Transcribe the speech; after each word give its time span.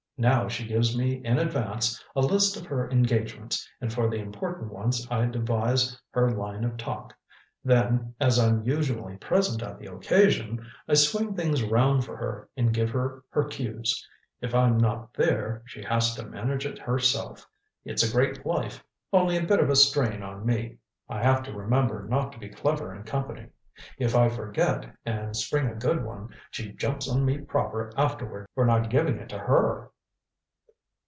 Now, 0.17 0.47
she 0.47 0.67
gives 0.67 0.95
me 0.95 1.13
in 1.25 1.39
advance 1.39 1.99
a 2.15 2.21
list 2.21 2.55
of 2.55 2.67
her 2.67 2.87
engagements, 2.91 3.67
and 3.81 3.91
for 3.91 4.07
the 4.07 4.17
important 4.17 4.71
ones 4.71 5.07
I 5.09 5.25
devise 5.25 5.99
her 6.11 6.29
line 6.29 6.63
of 6.63 6.77
talk. 6.77 7.15
Then, 7.63 8.13
as 8.19 8.37
I'm 8.37 8.63
usually 8.63 9.17
present 9.17 9.63
at 9.63 9.79
the 9.79 9.91
occasion, 9.91 10.63
I 10.87 10.93
swing 10.93 11.33
things 11.35 11.63
round 11.63 12.05
for 12.05 12.15
her 12.17 12.47
and 12.55 12.71
give 12.71 12.91
her 12.91 13.23
her 13.31 13.45
cues. 13.45 14.07
If 14.41 14.53
I'm 14.53 14.77
not 14.77 15.11
there, 15.15 15.63
she 15.65 15.81
has 15.85 16.13
to 16.13 16.23
manage 16.27 16.67
it 16.67 16.77
herself. 16.77 17.49
It's 17.83 18.03
a 18.07 18.11
great 18.15 18.45
life 18.45 18.83
only 19.11 19.37
a 19.37 19.43
bit 19.43 19.59
of 19.59 19.71
a 19.71 19.75
strain 19.75 20.21
on 20.21 20.45
me. 20.45 20.77
I 21.09 21.23
have 21.23 21.41
to 21.45 21.51
remember 21.51 22.05
not 22.07 22.31
to 22.33 22.37
be 22.37 22.49
clever 22.49 22.93
in 22.93 23.05
company. 23.05 23.47
If 23.97 24.13
I 24.15 24.29
forget 24.29 24.85
and 25.03 25.35
spring 25.35 25.65
a 25.67 25.73
good 25.73 26.03
one, 26.05 26.29
she 26.51 26.73
jumps 26.73 27.09
on 27.09 27.25
me 27.25 27.39
proper 27.39 27.91
afterward 27.97 28.45
for 28.53 28.67
not 28.67 28.91
giving 28.91 29.17
it 29.17 29.29
to 29.29 29.39
her." 29.39 29.87